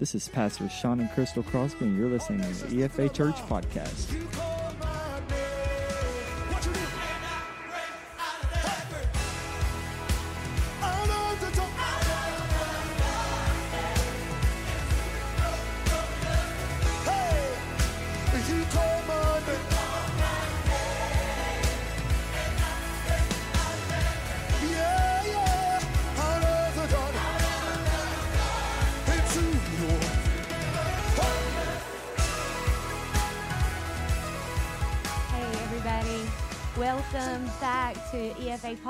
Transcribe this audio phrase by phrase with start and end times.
[0.00, 4.59] This is Pastor Sean and Crystal Crosby, and you're listening to the EFA Church Podcast.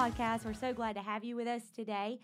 [0.01, 0.47] Podcast.
[0.47, 2.21] We're so glad to have you with us today.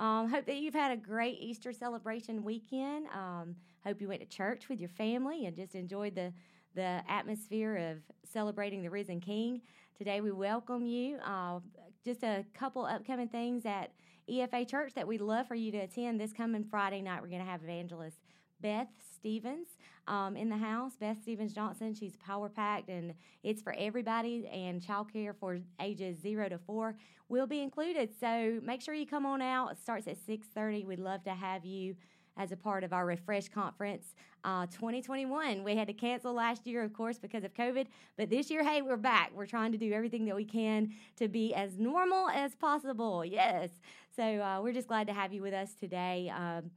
[0.00, 3.06] Um, hope that you've had a great Easter celebration weekend.
[3.14, 3.54] Um,
[3.86, 6.32] hope you went to church with your family and just enjoyed the,
[6.74, 7.98] the atmosphere of
[8.28, 9.62] celebrating the risen King.
[9.96, 11.18] Today, we welcome you.
[11.24, 11.60] Uh,
[12.04, 13.92] just a couple upcoming things at
[14.28, 17.22] EFA Church that we'd love for you to attend this coming Friday night.
[17.22, 18.18] We're going to have evangelist
[18.62, 19.68] Beth Stevens
[20.08, 20.92] um, in the house.
[20.98, 21.94] Beth Stevens Johnson.
[21.94, 24.46] She's power packed and it's for everybody.
[24.52, 26.96] And childcare for ages zero to four
[27.28, 28.10] will be included.
[28.18, 29.72] So make sure you come on out.
[29.72, 30.84] It starts at six thirty.
[30.84, 31.96] We'd love to have you
[32.36, 35.62] as a part of our Refresh Conference uh, 2021.
[35.62, 38.80] We had to cancel last year, of course, because of COVID, but this year, hey,
[38.82, 39.30] we're back.
[39.34, 43.24] We're trying to do everything that we can to be as normal as possible.
[43.24, 43.68] Yes.
[44.16, 46.32] So uh, we're just glad to have you with us today.
[46.34, 46.70] Um,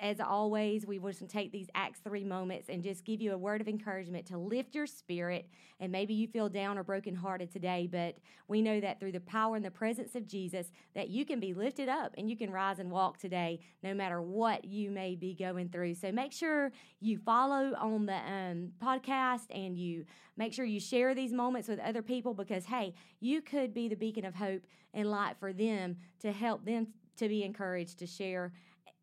[0.00, 3.38] as always, we want to take these Acts 3 moments and just give you a
[3.38, 5.48] word of encouragement to lift your spirit.
[5.80, 9.56] And maybe you feel down or brokenhearted today, but we know that through the power
[9.56, 12.78] and the presence of Jesus, that you can be lifted up and you can rise
[12.78, 15.94] and walk today, no matter what you may be going through.
[15.94, 20.04] So make sure you follow on the um, podcast and you
[20.36, 23.96] make sure you share these moments with other people because, hey, you could be the
[23.96, 24.62] beacon of hope
[24.94, 28.52] and light for them to help them to be encouraged to share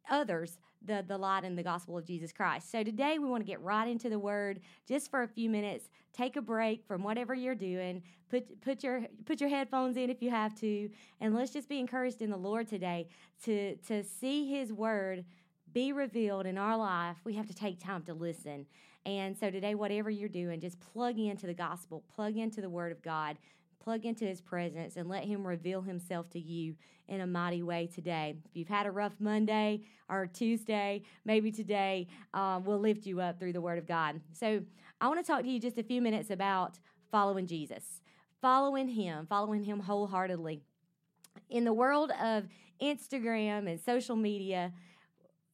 [0.10, 2.72] others the, the light and the gospel of Jesus Christ.
[2.72, 5.90] So today we want to get right into the word just for a few minutes.
[6.14, 8.04] Take a break from whatever you're doing.
[8.30, 10.90] Put put your put your headphones in if you have to,
[11.22, 13.08] and let's just be encouraged in the Lord today
[13.44, 15.26] to to see his word
[15.74, 17.18] be revealed in our life.
[17.24, 18.66] We have to take time to listen.
[19.06, 22.92] And so today whatever you're doing, just plug into the gospel, plug into the word
[22.92, 23.38] of God
[23.86, 26.76] plug into his presence and let him reveal himself to you
[27.08, 28.36] in a mighty way today.
[28.44, 33.40] If you've had a rough Monday or Tuesday, maybe today um, we'll lift you up
[33.40, 34.20] through the word of God.
[34.34, 34.64] So
[35.00, 36.80] I want to talk to you just a few minutes about
[37.12, 38.02] following Jesus,
[38.42, 40.64] following him, following him wholeheartedly.
[41.52, 42.46] In the world of
[42.82, 44.74] Instagram and social media,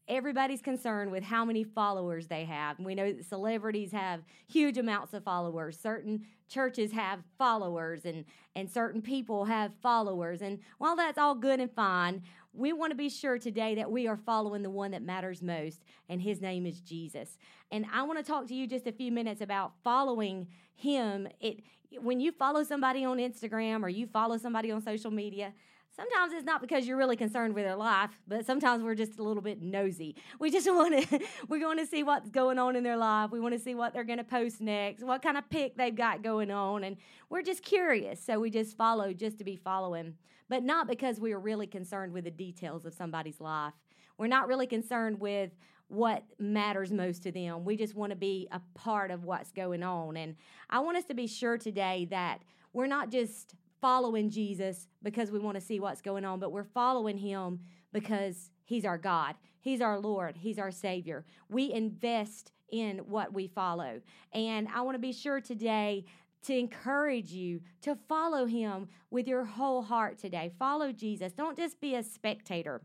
[0.08, 2.80] everybody's concerned with how many followers they have.
[2.80, 5.80] We know that celebrities have huge amounts of followers.
[5.80, 8.26] Certain churches have followers and
[8.56, 10.42] and certain people have followers.
[10.42, 12.24] And while that's all good and fine,
[12.54, 15.84] we want to be sure today that we are following the one that matters most,
[16.10, 17.38] and his name is Jesus.
[17.72, 21.28] And I want to talk to you just a few minutes about following him.
[21.40, 21.62] It
[22.00, 25.54] when you follow somebody on Instagram or you follow somebody on social media,
[25.96, 29.24] sometimes it's not because you're really concerned with their life, but sometimes we're just a
[29.24, 30.16] little bit nosy.
[30.40, 33.32] We just want to we're going to see what's going on in their life.
[33.32, 35.96] We want to see what they're going to post next, what kind of pic they've
[35.96, 36.98] got going on, and
[37.30, 38.24] we're just curious.
[38.24, 40.16] So we just follow just to be following,
[40.50, 43.74] but not because we are really concerned with the details of somebody's life.
[44.18, 45.52] We're not really concerned with
[45.88, 47.66] what matters most to them.
[47.66, 50.16] We just want to be a part of what's going on.
[50.16, 50.36] And
[50.70, 55.40] I want us to be sure today that we're not just following Jesus because we
[55.40, 57.60] want to see what's going on, but we're following him
[57.92, 61.26] because he's our God, he's our Lord, he's our Savior.
[61.50, 64.02] We invest in what we follow.
[64.34, 66.06] And I want to be sure today
[66.44, 70.52] to encourage you to follow him with your whole heart today.
[70.58, 71.34] Follow Jesus.
[71.34, 72.82] Don't just be a spectator.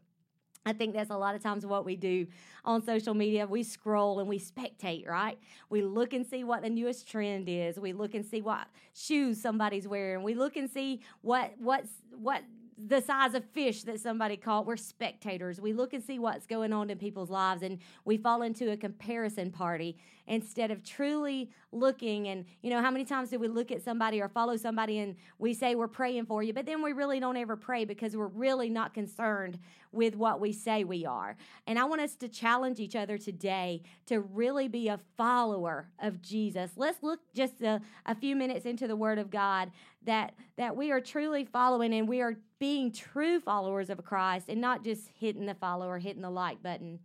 [0.66, 2.26] I think that's a lot of times what we do
[2.64, 3.46] on social media.
[3.46, 5.38] We scroll and we spectate, right?
[5.70, 7.78] We look and see what the newest trend is.
[7.78, 10.24] We look and see what shoes somebody's wearing.
[10.24, 12.42] We look and see what what's what
[12.78, 14.66] the size of fish that somebody caught.
[14.66, 15.60] We're spectators.
[15.60, 18.76] We look and see what's going on in people's lives and we fall into a
[18.76, 19.96] comparison party
[20.26, 24.20] instead of truly looking and you know how many times do we look at somebody
[24.20, 27.36] or follow somebody and we say we're praying for you but then we really don't
[27.36, 29.58] ever pray because we're really not concerned
[29.92, 31.36] with what we say we are
[31.66, 36.20] and i want us to challenge each other today to really be a follower of
[36.22, 39.70] jesus let's look just a, a few minutes into the word of god
[40.04, 44.60] that that we are truly following and we are being true followers of christ and
[44.60, 46.98] not just hitting the follow or hitting the like button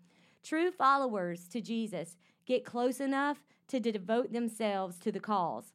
[0.44, 3.38] true followers to jesus get close enough
[3.72, 5.74] to devote themselves to the cause.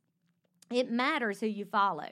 [0.71, 2.11] It matters who you follow.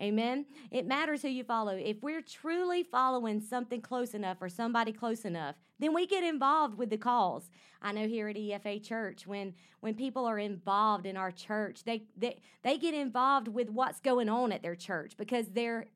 [0.00, 0.46] Amen.
[0.70, 1.76] It matters who you follow.
[1.76, 6.78] If we're truly following something close enough or somebody close enough, then we get involved
[6.78, 7.50] with the cause.
[7.82, 12.04] I know here at EFA Church, when when people are involved in our church, they
[12.16, 15.86] they, they get involved with what's going on at their church because they're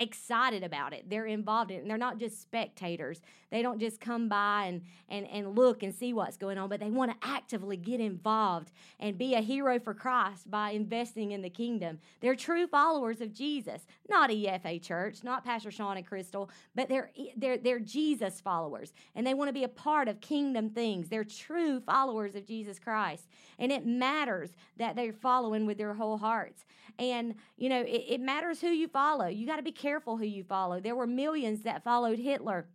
[0.00, 1.08] excited about it.
[1.10, 1.80] They're involved in it.
[1.80, 3.20] And they're not just spectators.
[3.50, 6.80] They don't just come by and, and, and look and see what's going on, but
[6.80, 11.42] they want to actively get involved and be a hero for Christ by investing in
[11.42, 11.98] the kingdom.
[12.20, 17.10] They're true followers of Jesus, not EFA Church, not Pastor Sean and Crystal, but they're,
[17.36, 18.92] they're, they're Jesus followers.
[19.14, 21.08] And they want to be a part of kingdom things.
[21.08, 23.28] They're true followers of Jesus Christ.
[23.58, 26.64] And it matters that they're following with their whole hearts.
[26.98, 29.26] And, you know, it, it matters who you follow.
[29.26, 30.80] You got to be careful who you follow.
[30.80, 32.66] There were millions that followed Hitler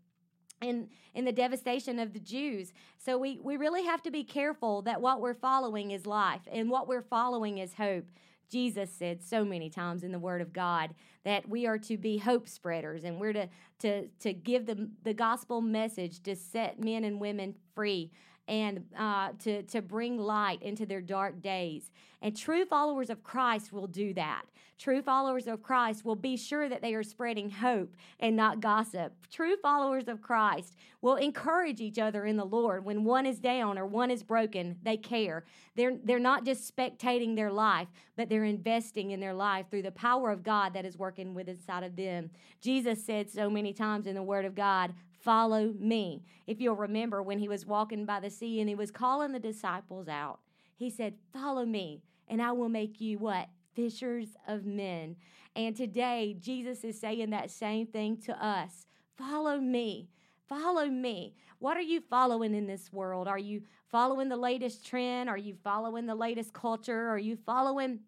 [0.61, 2.73] in, in the devastation of the Jews.
[2.97, 6.69] So we, we really have to be careful that what we're following is life and
[6.69, 8.05] what we're following is hope.
[8.49, 10.93] Jesus said so many times in the Word of God
[11.23, 13.49] that we are to be hope spreaders and we're to,
[13.79, 18.11] to, to give the, the gospel message to set men and women free
[18.47, 21.91] and uh, to, to bring light into their dark days.
[22.21, 24.43] And true followers of Christ will do that.
[24.77, 29.13] True followers of Christ will be sure that they are spreading hope and not gossip.
[29.31, 32.83] True followers of Christ will encourage each other in the Lord.
[32.83, 35.45] When one is down or one is broken, they care.
[35.75, 37.87] They're, they're not just spectating their life,
[38.17, 41.47] but they're investing in their life through the power of God that is working with
[41.47, 42.29] inside of them.
[42.59, 44.93] Jesus said so many times in the Word of God,
[45.23, 46.21] Follow me.
[46.47, 49.39] If you'll remember when he was walking by the sea and he was calling the
[49.39, 50.39] disciples out,
[50.75, 53.47] he said, Follow me, and I will make you what?
[53.73, 55.15] Fishers of men.
[55.55, 58.85] And today, Jesus is saying that same thing to us.
[59.17, 60.09] Follow me.
[60.49, 61.35] Follow me.
[61.59, 63.29] What are you following in this world?
[63.29, 65.29] Are you following the latest trend?
[65.29, 67.07] Are you following the latest culture?
[67.07, 68.01] Are you following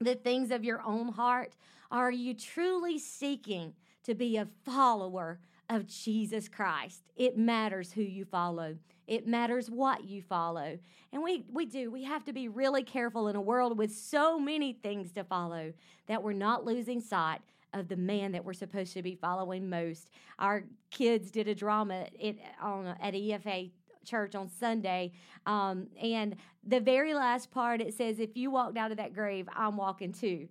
[0.00, 1.56] the things of your own heart?
[1.90, 3.74] Are you truly seeking
[4.04, 7.02] to be a follower of Jesus Christ.
[7.16, 8.76] It matters who you follow.
[9.06, 10.78] It matters what you follow.
[11.12, 11.90] And we, we do.
[11.90, 15.72] We have to be really careful in a world with so many things to follow
[16.06, 17.40] that we're not losing sight
[17.72, 20.10] of the man that we're supposed to be following most.
[20.38, 23.70] Our kids did a drama it, on, at EFA
[24.04, 25.12] church on Sunday.
[25.46, 26.36] Um, and
[26.66, 30.12] the very last part, it says, If you walked out of that grave, I'm walking
[30.12, 30.48] too.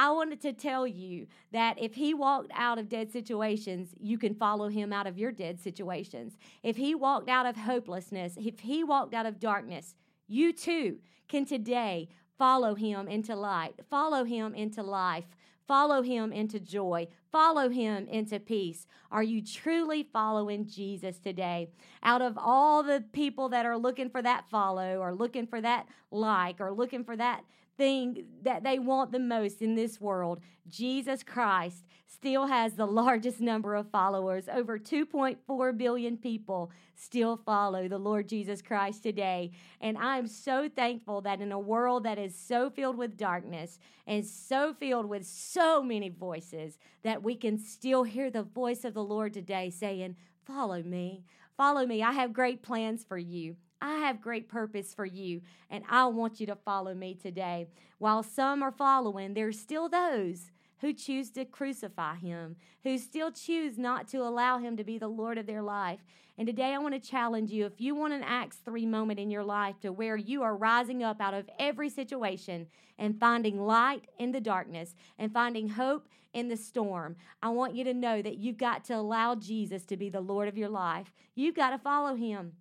[0.00, 4.34] I wanted to tell you that if he walked out of dead situations, you can
[4.34, 6.38] follow him out of your dead situations.
[6.62, 9.94] If he walked out of hopelessness, if he walked out of darkness,
[10.26, 12.08] you too can today
[12.38, 15.26] follow him into light, follow him into life,
[15.68, 18.86] follow him into joy, follow him into peace.
[19.10, 21.68] Are you truly following Jesus today?
[22.02, 25.88] Out of all the people that are looking for that follow or looking for that
[26.10, 27.44] like or looking for that
[27.80, 33.40] thing that they want the most in this world, Jesus Christ still has the largest
[33.40, 34.50] number of followers.
[34.52, 39.52] Over 2.4 billion people still follow the Lord Jesus Christ today.
[39.80, 44.26] And I'm so thankful that in a world that is so filled with darkness and
[44.26, 49.02] so filled with so many voices, that we can still hear the voice of the
[49.02, 51.24] Lord today saying, Follow me.
[51.56, 52.02] Follow me.
[52.02, 53.56] I have great plans for you.
[53.80, 55.40] I have great purpose for you,
[55.70, 57.68] and I want you to follow me today.
[57.98, 60.50] While some are following, there's still those
[60.80, 65.08] who choose to crucify him, who still choose not to allow him to be the
[65.08, 66.00] Lord of their life.
[66.38, 69.30] And today I want to challenge you if you want an Acts 3 moment in
[69.30, 72.66] your life to where you are rising up out of every situation
[72.98, 77.84] and finding light in the darkness and finding hope in the storm, I want you
[77.84, 81.12] to know that you've got to allow Jesus to be the Lord of your life.
[81.34, 82.52] You've got to follow him.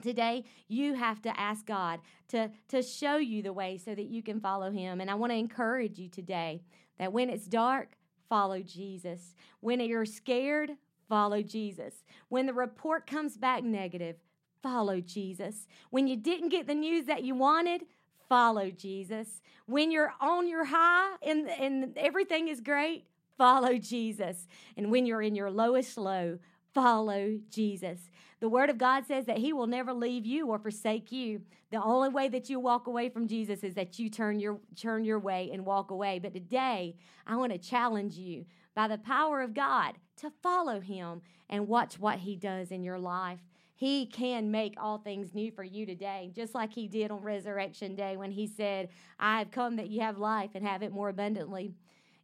[0.00, 4.22] Today, you have to ask God to, to show you the way so that you
[4.22, 5.00] can follow Him.
[5.00, 6.62] And I want to encourage you today
[6.98, 7.96] that when it's dark,
[8.28, 9.34] follow Jesus.
[9.60, 10.72] When you're scared,
[11.08, 12.04] follow Jesus.
[12.28, 14.16] When the report comes back negative,
[14.62, 15.66] follow Jesus.
[15.90, 17.82] When you didn't get the news that you wanted,
[18.28, 19.42] follow Jesus.
[19.66, 24.46] When you're on your high and, and everything is great, follow Jesus.
[24.76, 26.38] And when you're in your lowest low,
[26.74, 28.10] follow Jesus.
[28.40, 31.42] The Word of God says that He will never leave you or forsake you.
[31.70, 35.04] The only way that you walk away from Jesus is that you turn your turn
[35.04, 36.18] your way and walk away.
[36.18, 36.96] But today,
[37.26, 41.98] I want to challenge you by the power of God to follow Him and watch
[41.98, 43.40] what He does in your life.
[43.74, 47.94] He can make all things new for you today, just like He did on Resurrection
[47.94, 51.08] Day when He said, I have come that you have life and have it more
[51.08, 51.74] abundantly.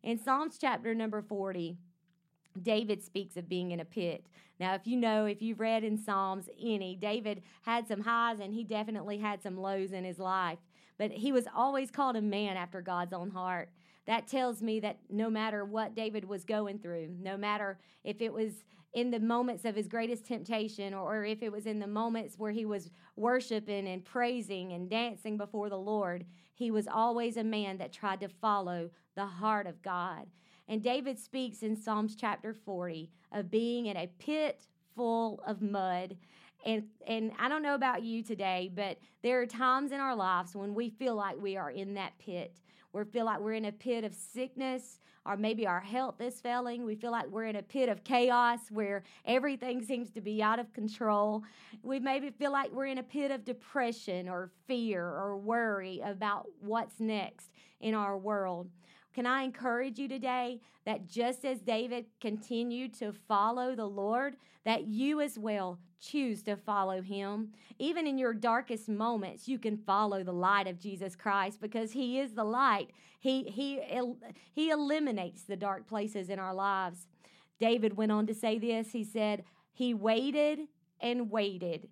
[0.03, 1.77] In Psalms chapter number 40,
[2.63, 4.27] David speaks of being in a pit.
[4.59, 8.55] Now, if you know, if you've read in Psalms any, David had some highs and
[8.55, 10.59] he definitely had some lows in his life,
[10.99, 13.71] but he was always called a man after God's own heart.
[14.07, 18.33] that tells me that no matter what David was going through, no matter if it
[18.33, 22.39] was in the moments of his greatest temptation or, if it was in the moments
[22.39, 27.45] where he was worshiping and praising and dancing before the Lord, he was always a
[27.45, 30.27] man that tried to follow the heart of God.
[30.69, 36.17] And David speaks in Psalms chapter 40 of being in a pit full of mud.
[36.65, 40.57] And, and I don't know about you today, but there are times in our lives
[40.57, 42.61] when we feel like we are in that pit.
[42.93, 46.85] We feel like we're in a pit of sickness, or maybe our health is failing.
[46.85, 50.59] We feel like we're in a pit of chaos where everything seems to be out
[50.59, 51.45] of control.
[51.83, 56.47] We maybe feel like we're in a pit of depression or fear or worry about
[56.61, 58.71] what's next in our world.
[59.17, 64.89] Can I encourage you today that just as David continued to follow the Lord, that
[64.89, 67.55] you as well choose to follow him.
[67.79, 72.19] Even in your darkest moments, you can follow the light of Jesus Christ because he
[72.21, 72.91] is the light.
[73.19, 73.81] He he
[74.53, 77.07] he eliminates the dark places in our lives.
[77.59, 78.93] David went on to say this.
[78.93, 80.69] He said, "He waited
[81.01, 81.89] and waited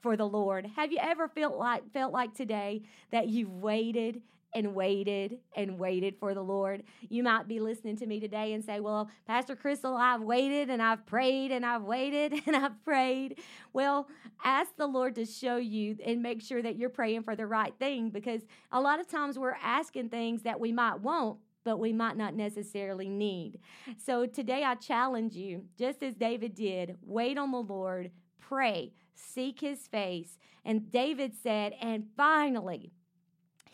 [0.00, 4.22] for the Lord." Have you ever felt like felt like today that you've waited
[4.54, 6.82] and waited and waited for the Lord.
[7.08, 10.82] You might be listening to me today and say, Well, Pastor Crystal, I've waited and
[10.82, 13.38] I've prayed and I've waited and I've prayed.
[13.72, 14.08] Well,
[14.44, 17.74] ask the Lord to show you and make sure that you're praying for the right
[17.78, 21.38] thing because a lot of times we're asking things that we might want.
[21.64, 23.58] But we might not necessarily need.
[23.98, 29.60] So today I challenge you, just as David did, wait on the Lord, pray, seek
[29.60, 30.38] his face.
[30.64, 32.92] And David said, and finally,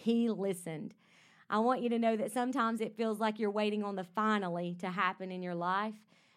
[0.04, 0.92] he listened.
[1.48, 4.76] I want you to know that sometimes it feels like you're waiting on the finally
[4.80, 5.94] to happen in your life.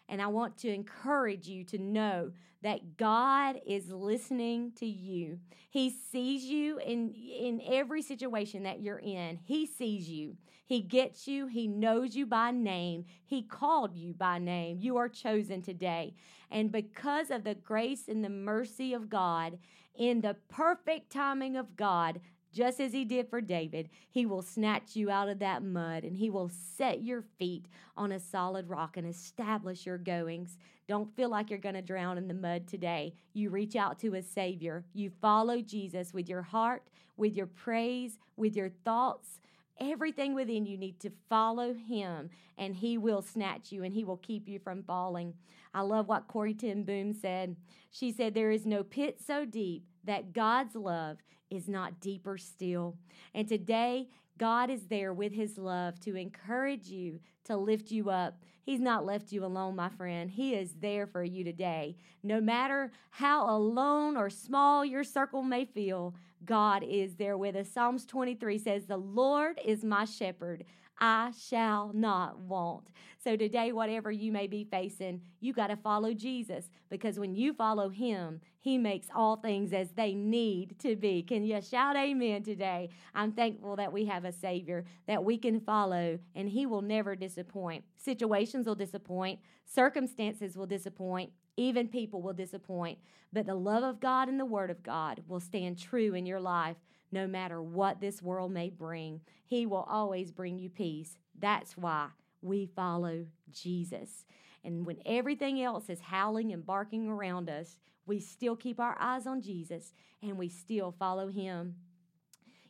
[0.08, 2.32] And I want to encourage you to know
[2.62, 5.38] that God is listening to you.
[5.68, 9.38] He sees you in, in every situation that you're in.
[9.44, 10.36] He sees you.
[10.64, 11.46] He gets you.
[11.46, 13.04] He knows you by name.
[13.26, 14.78] He called you by name.
[14.80, 16.14] You are chosen today.
[16.50, 19.58] And because of the grace and the mercy of God,
[19.94, 22.20] in the perfect timing of God,
[22.52, 26.16] just as he did for David, he will snatch you out of that mud and
[26.16, 30.56] he will set your feet on a solid rock and establish your goings.
[30.86, 33.14] Don't feel like you're going to drown in the mud today.
[33.34, 34.84] You reach out to a Savior.
[34.94, 39.40] You follow Jesus with your heart, with your praise, with your thoughts.
[39.80, 44.16] Everything within you need to follow him, and he will snatch you and he will
[44.16, 45.34] keep you from falling.
[45.74, 47.56] I love what Corrie ten Boom said.
[47.90, 51.18] She said, There is no pit so deep that God's love
[51.50, 52.96] is not deeper still.
[53.34, 58.40] And today, God is there with his love to encourage you, to lift you up.
[58.62, 60.30] He's not left you alone, my friend.
[60.30, 61.96] He is there for you today.
[62.22, 66.14] No matter how alone or small your circle may feel,
[66.44, 67.68] God is there with us.
[67.68, 70.64] Psalms 23 says, The Lord is my shepherd.
[71.00, 72.88] I shall not want.
[73.22, 77.52] So today, whatever you may be facing, you got to follow Jesus because when you
[77.52, 81.22] follow him, he makes all things as they need to be.
[81.22, 82.90] Can you shout amen today?
[83.14, 87.16] I'm thankful that we have a Savior that we can follow and he will never
[87.16, 87.84] disappoint.
[87.96, 92.98] Situations will disappoint, circumstances will disappoint, even people will disappoint,
[93.32, 96.40] but the love of God and the Word of God will stand true in your
[96.40, 96.76] life
[97.10, 99.20] no matter what this world may bring.
[99.44, 101.18] He will always bring you peace.
[101.38, 102.08] That's why
[102.42, 104.24] we follow Jesus.
[104.62, 109.26] And when everything else is howling and barking around us, we still keep our eyes
[109.26, 111.74] on Jesus and we still follow him.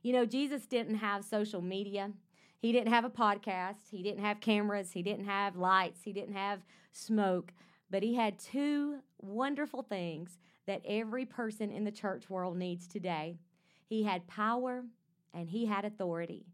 [0.02, 2.12] You know, Jesus didn't have social media.
[2.58, 3.90] He didn't have a podcast.
[3.90, 4.92] He didn't have cameras.
[4.92, 6.00] He didn't have lights.
[6.04, 6.60] He didn't have
[6.92, 7.52] smoke.
[7.90, 13.38] But he had two wonderful things that every person in the church world needs today.
[13.86, 14.84] He had power
[15.32, 16.46] and he had authority.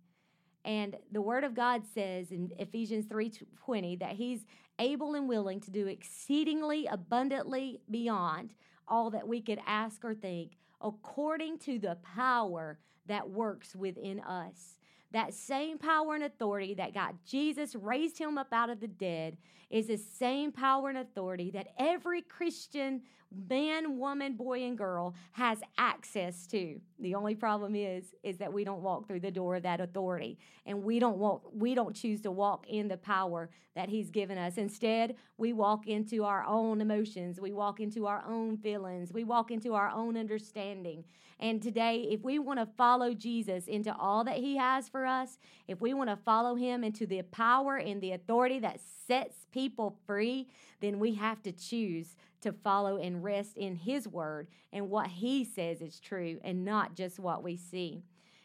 [0.65, 4.47] And the word of God says in Ephesians 3:20 that he's
[4.79, 8.55] able and willing to do exceedingly abundantly beyond
[8.89, 14.79] all that we could ask or think according to the power that works within us.
[15.15, 19.39] That same power and authority that got Jesus raised him up out of the dead
[19.71, 23.01] is the same power and authority that every Christian
[23.49, 26.81] man, woman, boy, and girl has access to.
[26.99, 30.39] The only problem is, is that we don't walk through the door of that authority,
[30.67, 31.43] and we don't walk.
[31.53, 34.57] We don't choose to walk in the power that He's given us.
[34.57, 37.41] Instead, we walk into our own emotions.
[37.41, 39.13] We walk into our own feelings.
[39.13, 41.05] We walk into our own understanding.
[41.41, 45.39] And today, if we want to follow Jesus into all that He has for us,
[45.67, 49.99] if we want to follow Him into the power and the authority that sets people
[50.07, 50.49] free,
[50.81, 55.45] then we have to choose to follow and rest in His word and what He
[55.45, 58.03] says is true and not just what we see.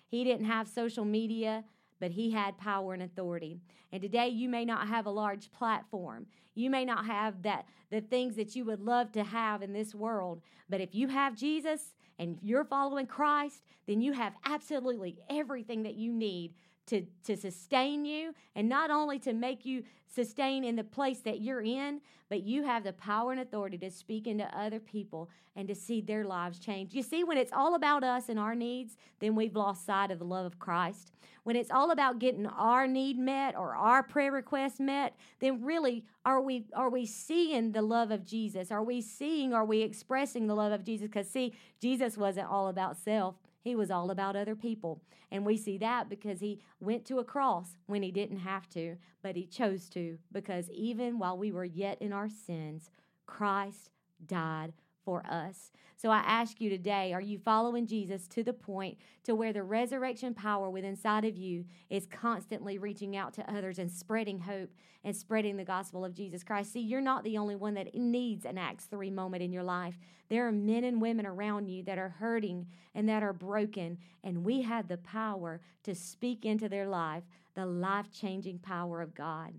[0.08, 1.64] He didn't have social media
[2.00, 3.60] but he had power and authority.
[3.92, 6.28] And today you may not have a large platform.
[6.56, 9.96] You may not have that the things that you would love to have in this
[9.96, 15.84] world, but if you have Jesus and you're following Christ, then you have absolutely everything
[15.84, 16.54] that you need
[16.90, 21.42] to, to sustain you and not only to make you sustain in the place that
[21.42, 25.68] you're in, but you have the power and authority to speak into other people and
[25.68, 26.94] to see their lives change.
[26.94, 30.20] You see, when it's all about us and our needs, then we've lost sight of
[30.20, 31.12] the love of Christ.
[31.44, 36.06] When it's all about getting our need met or our prayer request met, then really
[36.26, 38.72] are we are we seeing the love of Jesus?
[38.72, 41.08] Are we seeing, are we expressing the love of Jesus?
[41.08, 43.36] Because see, Jesus wasn't all about self.
[43.62, 45.02] He was all about other people.
[45.32, 48.98] And we see that because he went to a cross when he didn't have to,
[49.22, 52.90] but he chose to because even while we were yet in our sins,
[53.26, 53.92] Christ
[54.26, 54.74] died
[55.10, 55.72] for us.
[55.98, 59.64] So I ask you today, are you following Jesus to the point to where the
[59.64, 64.70] resurrection power within inside of you is constantly reaching out to others and spreading hope
[65.04, 66.74] and spreading the gospel of Jesus Christ?
[66.74, 69.98] See, you're not the only one that needs an Acts 3 moment in your life.
[70.30, 74.46] There are men and women around you that are hurting and that are broken, and
[74.46, 77.24] we have the power to speak into their life
[77.56, 79.56] the life-changing power of God.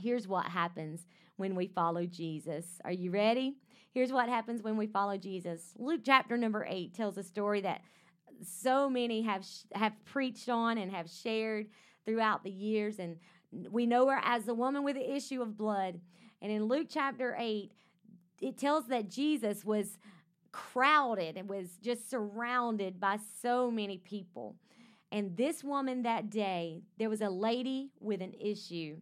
[0.00, 1.06] Here's what happens
[1.36, 2.80] when we follow Jesus.
[2.82, 3.56] Are you ready?
[3.92, 5.72] Here's what happens when we follow Jesus.
[5.76, 7.82] Luke chapter number 8 tells a story that
[8.42, 11.66] so many have have preached on and have shared
[12.06, 13.16] throughout the years and
[13.70, 16.00] we know her as the woman with the issue of blood.
[16.40, 17.72] And in Luke chapter 8,
[18.40, 19.98] it tells that Jesus was
[20.52, 24.56] crowded and was just surrounded by so many people.
[25.12, 28.98] And this woman that day, there was a lady with an issue.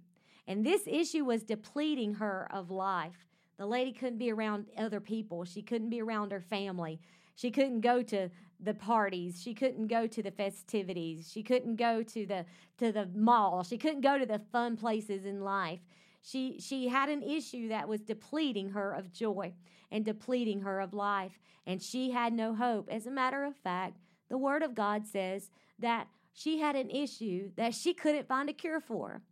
[0.47, 3.27] And this issue was depleting her of life.
[3.58, 5.44] The lady couldn't be around other people.
[5.44, 7.00] She couldn't be around her family.
[7.34, 9.40] She couldn't go to the parties.
[9.42, 11.30] She couldn't go to the festivities.
[11.30, 12.44] She couldn't go to the
[12.78, 13.62] to the mall.
[13.62, 15.80] She couldn't go to the fun places in life.
[16.22, 19.52] She she had an issue that was depleting her of joy
[19.90, 22.88] and depleting her of life, and she had no hope.
[22.90, 23.98] As a matter of fact,
[24.28, 28.52] the word of God says that she had an issue that she couldn't find a
[28.52, 29.23] cure for.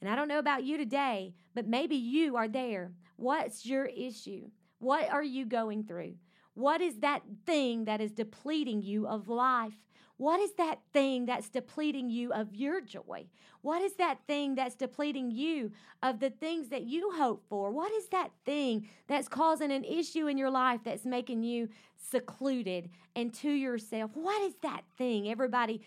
[0.00, 2.92] And I don't know about you today, but maybe you are there.
[3.16, 4.50] What's your issue?
[4.78, 6.14] What are you going through?
[6.54, 9.74] What is that thing that is depleting you of life?
[10.20, 13.24] What is that thing that's depleting you of your joy?
[13.62, 17.70] What is that thing that's depleting you of the things that you hope for?
[17.70, 22.90] What is that thing that's causing an issue in your life that's making you secluded
[23.16, 24.10] and to yourself?
[24.12, 25.26] What is that thing?
[25.26, 25.80] Everybody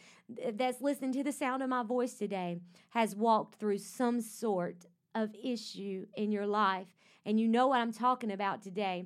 [0.54, 2.58] that's listening to the sound of my voice today
[2.90, 6.88] has walked through some sort of issue in your life,
[7.24, 9.06] and you know what I'm talking about today.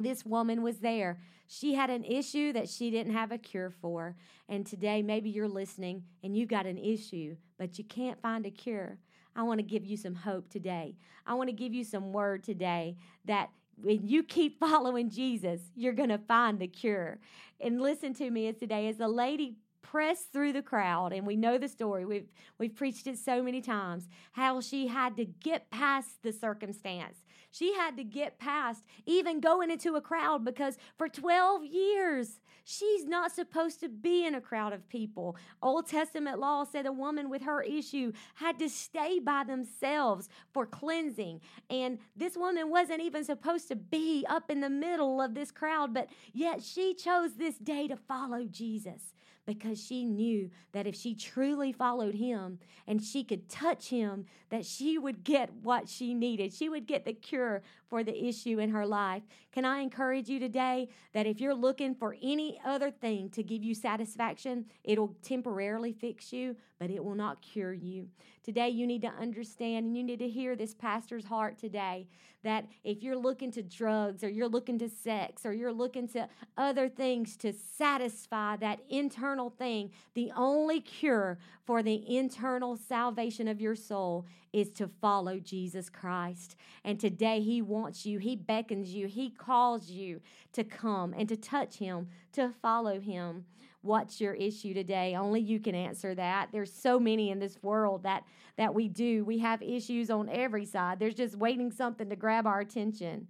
[0.00, 1.18] This woman was there.
[1.46, 4.14] She had an issue that she didn't have a cure for.
[4.48, 8.50] And today, maybe you're listening and you've got an issue, but you can't find a
[8.50, 8.98] cure.
[9.34, 10.96] I want to give you some hope today.
[11.26, 15.92] I want to give you some word today that when you keep following Jesus, you're
[15.92, 17.18] going to find the cure.
[17.60, 19.56] And listen to me as today, as the lady
[19.90, 23.60] pressed through the crowd and we know the story we've we've preached it so many
[23.60, 27.18] times how she had to get past the circumstance
[27.50, 33.06] she had to get past even going into a crowd because for 12 years, she's
[33.06, 35.36] not supposed to be in a crowd of people.
[35.62, 40.66] Old Testament law said a woman with her issue had to stay by themselves for
[40.66, 41.40] cleansing.
[41.70, 45.94] And this woman wasn't even supposed to be up in the middle of this crowd,
[45.94, 49.14] but yet she chose this day to follow Jesus
[49.48, 54.66] because she knew that if she truly followed him and she could touch him, that
[54.66, 56.52] she would get what she needed.
[56.52, 59.22] She would get the cure for the issue in her life.
[59.50, 63.64] Can I encourage you today that if you're looking for any other thing to give
[63.64, 68.08] you satisfaction, it'll temporarily fix you, but it will not cure you.
[68.48, 72.06] Today, you need to understand and you need to hear this pastor's heart today
[72.42, 76.26] that if you're looking to drugs or you're looking to sex or you're looking to
[76.56, 83.60] other things to satisfy that internal thing, the only cure for the internal salvation of
[83.60, 86.56] your soul is to follow Jesus Christ.
[86.86, 90.22] And today, He wants you, He beckons you, He calls you
[90.54, 93.44] to come and to touch Him, to follow Him.
[93.82, 95.14] What's your issue today?
[95.14, 96.48] Only you can answer that.
[96.50, 98.24] There's so many in this world that
[98.56, 99.24] that we do.
[99.24, 100.98] We have issues on every side.
[100.98, 103.28] There's just waiting something to grab our attention.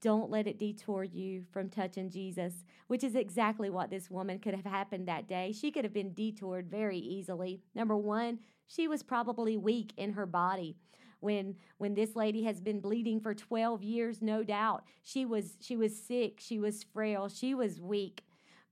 [0.00, 4.54] Don't let it detour you from touching Jesus, which is exactly what this woman could
[4.54, 5.52] have happened that day.
[5.52, 7.62] She could have been detoured very easily.
[7.74, 10.76] Number 1, she was probably weak in her body
[11.20, 15.74] when when this lady has been bleeding for 12 years no doubt she was she
[15.74, 18.22] was sick she was frail she was weak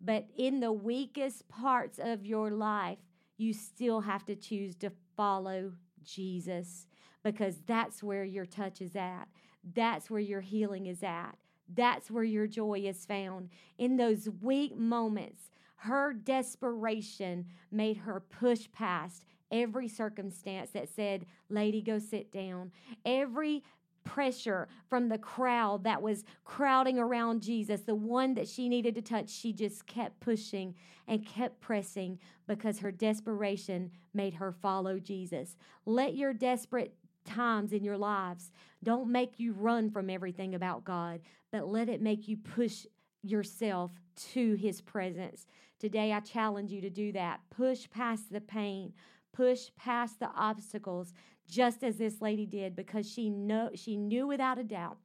[0.02, 2.98] but in the weakest parts of your life,
[3.36, 6.86] you still have to choose to follow Jesus
[7.22, 9.28] because that's where your touch is at.
[9.74, 11.36] That's where your healing is at.
[11.74, 13.48] That's where your joy is found.
[13.78, 21.82] In those weak moments, her desperation made her push past every circumstance that said, Lady,
[21.82, 22.72] go sit down.
[23.04, 23.62] Every
[24.04, 29.02] pressure from the crowd that was crowding around Jesus, the one that she needed to
[29.02, 30.74] touch, she just kept pushing
[31.08, 35.56] and kept pressing because her desperation made her follow Jesus.
[35.86, 38.50] Let your desperate times in your lives
[38.82, 42.86] don't make you run from everything about God, but let it make you push
[43.22, 43.92] yourself
[44.32, 45.46] to his presence.
[45.78, 47.40] Today I challenge you to do that.
[47.50, 48.92] Push past the pain,
[49.32, 51.12] push past the obstacles
[51.52, 54.96] just as this lady did because she know she knew without a doubt.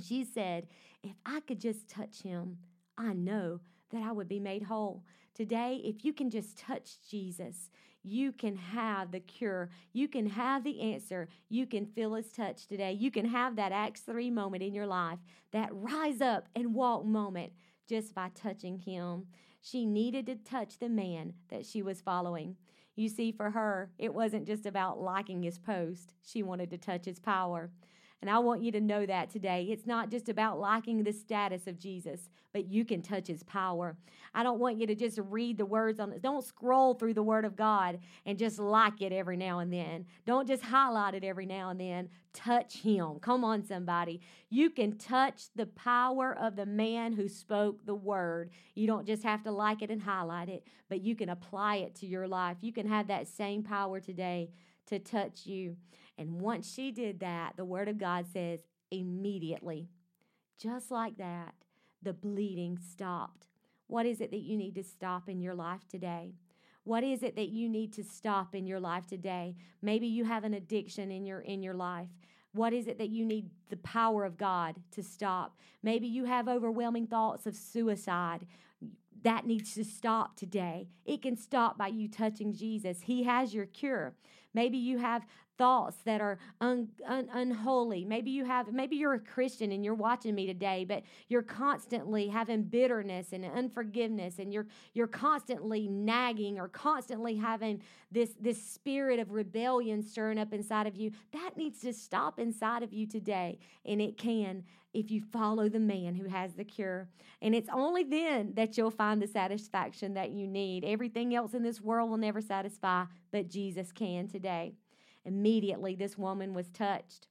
[0.00, 0.68] She said,
[1.02, 2.58] "If I could just touch him,
[2.96, 7.68] I know that I would be made whole." Today, if you can just touch Jesus,
[8.04, 9.70] you can have the cure.
[9.92, 11.28] You can have the answer.
[11.48, 12.92] You can feel his touch today.
[12.92, 15.18] You can have that Acts 3 moment in your life,
[15.50, 17.52] that rise up and walk moment
[17.88, 19.26] just by touching him.
[19.60, 22.56] She needed to touch the man that she was following.
[22.94, 27.06] You see, for her, it wasn't just about liking his post, she wanted to touch
[27.06, 27.70] his power.
[28.22, 29.66] And I want you to know that today.
[29.68, 33.96] It's not just about liking the status of Jesus, but you can touch his power.
[34.32, 36.22] I don't want you to just read the words on it.
[36.22, 40.06] Don't scroll through the word of God and just like it every now and then.
[40.24, 42.08] Don't just highlight it every now and then.
[42.32, 43.18] Touch him.
[43.18, 44.20] Come on, somebody.
[44.50, 48.50] You can touch the power of the man who spoke the word.
[48.76, 51.96] You don't just have to like it and highlight it, but you can apply it
[51.96, 52.56] to your life.
[52.60, 54.50] You can have that same power today
[54.86, 55.76] to touch you.
[56.18, 59.88] And once she did that, the Word of God says, immediately,
[60.58, 61.54] just like that,
[62.02, 63.46] the bleeding stopped.
[63.86, 66.34] What is it that you need to stop in your life today?
[66.84, 69.54] What is it that you need to stop in your life today?
[69.80, 72.08] Maybe you have an addiction in your in your life.
[72.52, 75.56] What is it that you need the power of God to stop?
[75.82, 78.46] Maybe you have overwhelming thoughts of suicide.
[79.22, 80.88] That needs to stop today.
[81.04, 83.02] It can stop by you touching Jesus.
[83.02, 84.14] He has your cure.
[84.52, 85.24] Maybe you have
[85.62, 88.04] thoughts that are un, un, unholy.
[88.04, 92.26] Maybe you have maybe you're a Christian and you're watching me today, but you're constantly
[92.26, 99.20] having bitterness and unforgiveness and you're you're constantly nagging or constantly having this this spirit
[99.20, 101.12] of rebellion stirring up inside of you.
[101.32, 105.78] That needs to stop inside of you today, and it can if you follow the
[105.78, 107.08] man who has the cure.
[107.40, 110.84] And it's only then that you'll find the satisfaction that you need.
[110.84, 114.74] Everything else in this world will never satisfy, but Jesus can today.
[115.24, 117.28] Immediately, this woman was touched.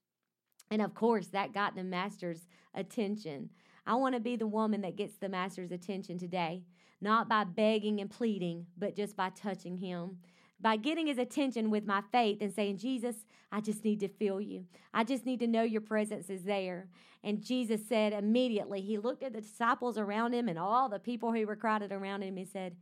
[0.70, 3.50] And of course, that got the master's attention.
[3.86, 6.64] I want to be the woman that gets the master's attention today,
[7.02, 10.18] not by begging and pleading, but just by touching him.
[10.62, 13.16] By getting his attention with my faith and saying, Jesus,
[13.52, 14.66] I just need to feel you.
[14.94, 16.88] I just need to know your presence is there.
[17.24, 21.34] And Jesus said immediately, he looked at the disciples around him and all the people
[21.34, 22.76] who were crowded around him and said,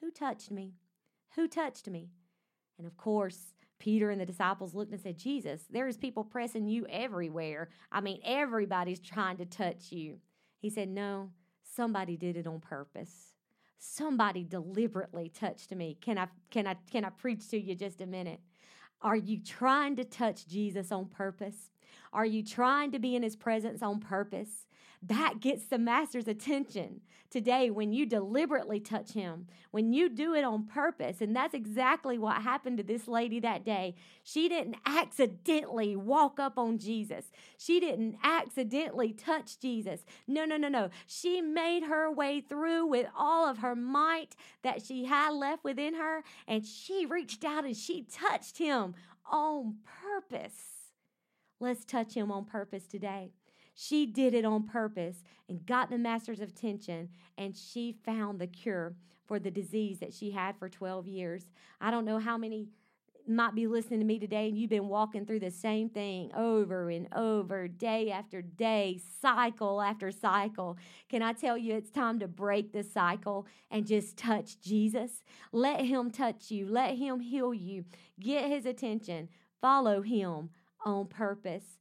[0.00, 0.72] Who touched me?
[1.34, 2.08] Who touched me?
[2.78, 6.86] And of course, Peter and the disciples looked and said, Jesus, there's people pressing you
[6.88, 7.68] everywhere.
[7.92, 10.18] I mean, everybody's trying to touch you.
[10.58, 11.30] He said, No,
[11.62, 13.34] somebody did it on purpose.
[13.78, 15.98] Somebody deliberately touched me.
[16.00, 18.40] Can I can I can I preach to you just a minute?
[19.02, 21.70] Are you trying to touch Jesus on purpose?
[22.12, 24.66] Are you trying to be in his presence on purpose?
[25.08, 30.42] That gets the master's attention today when you deliberately touch him, when you do it
[30.42, 31.20] on purpose.
[31.20, 33.94] And that's exactly what happened to this lady that day.
[34.22, 40.00] She didn't accidentally walk up on Jesus, she didn't accidentally touch Jesus.
[40.26, 40.90] No, no, no, no.
[41.06, 45.94] She made her way through with all of her might that she had left within
[45.94, 48.94] her, and she reached out and she touched him
[49.30, 50.62] on purpose.
[51.60, 53.30] Let's touch him on purpose today.
[53.78, 58.96] She did it on purpose and got the master's attention, and she found the cure
[59.26, 61.44] for the disease that she had for 12 years.
[61.80, 62.68] I don't know how many
[63.28, 66.90] might be listening to me today and you've been walking through the same thing over
[66.90, 70.78] and over, day after day, cycle after cycle.
[71.08, 75.24] Can I tell you it's time to break the cycle and just touch Jesus?
[75.52, 77.84] Let Him touch you, let Him heal you,
[78.20, 79.28] get His attention,
[79.60, 80.50] follow Him
[80.84, 81.78] on purpose,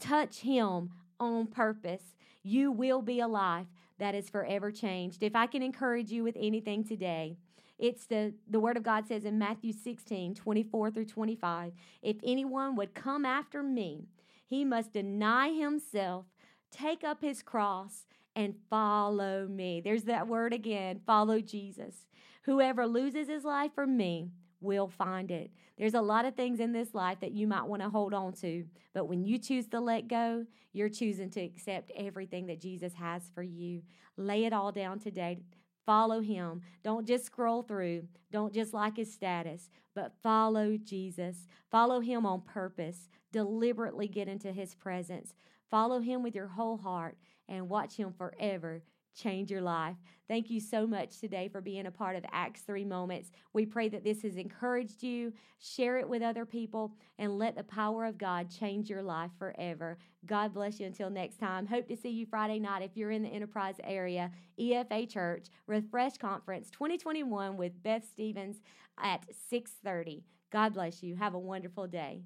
[0.00, 0.90] touch Him
[1.22, 3.66] on purpose, you will be a life
[3.98, 5.22] that is forever changed.
[5.22, 7.36] If I can encourage you with anything today,
[7.78, 12.76] it's the, the word of God says in Matthew 16, 24 through 25, if anyone
[12.76, 14.06] would come after me,
[14.46, 16.26] he must deny himself,
[16.70, 19.80] take up his cross, and follow me.
[19.80, 22.06] There's that word again follow Jesus.
[22.42, 24.30] Whoever loses his life for me
[24.62, 25.50] will find it.
[25.76, 28.32] There's a lot of things in this life that you might want to hold on
[28.34, 32.94] to, but when you choose to let go, you're choosing to accept everything that Jesus
[32.94, 33.82] has for you.
[34.16, 35.38] Lay it all down today.
[35.84, 36.62] Follow him.
[36.84, 38.04] Don't just scroll through.
[38.30, 41.46] Don't just like his status, but follow Jesus.
[41.70, 43.08] Follow him on purpose.
[43.32, 45.34] Deliberately get into his presence.
[45.70, 47.16] Follow him with your whole heart
[47.48, 48.82] and watch him forever
[49.14, 49.96] change your life.
[50.28, 53.30] Thank you so much today for being a part of Acts 3 Moments.
[53.52, 55.32] We pray that this has encouraged you.
[55.58, 59.98] Share it with other people and let the power of God change your life forever.
[60.26, 61.66] God bless you until next time.
[61.66, 64.30] Hope to see you Friday night if you're in the Enterprise area.
[64.58, 68.62] EFA Church Refresh Conference 2021 with Beth Stevens
[68.98, 70.22] at 6:30.
[70.50, 71.16] God bless you.
[71.16, 72.22] Have a wonderful day.